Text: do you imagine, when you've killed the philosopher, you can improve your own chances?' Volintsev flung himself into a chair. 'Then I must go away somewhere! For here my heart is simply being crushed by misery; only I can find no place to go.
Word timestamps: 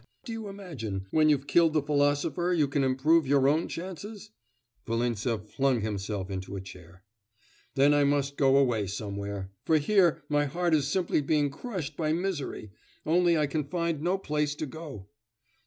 do 0.25 0.31
you 0.31 0.47
imagine, 0.47 1.05
when 1.11 1.29
you've 1.29 1.45
killed 1.45 1.73
the 1.73 1.81
philosopher, 1.83 2.51
you 2.51 2.67
can 2.67 2.83
improve 2.83 3.27
your 3.27 3.47
own 3.47 3.67
chances?' 3.67 4.31
Volintsev 4.87 5.47
flung 5.47 5.81
himself 5.81 6.31
into 6.31 6.55
a 6.55 6.59
chair. 6.59 7.03
'Then 7.75 7.93
I 7.93 8.03
must 8.03 8.35
go 8.35 8.57
away 8.57 8.87
somewhere! 8.87 9.51
For 9.63 9.77
here 9.77 10.23
my 10.27 10.45
heart 10.45 10.73
is 10.73 10.87
simply 10.91 11.21
being 11.21 11.51
crushed 11.51 11.95
by 11.97 12.13
misery; 12.13 12.71
only 13.05 13.37
I 13.37 13.45
can 13.45 13.63
find 13.63 14.01
no 14.01 14.17
place 14.17 14.55
to 14.55 14.65
go. 14.65 15.07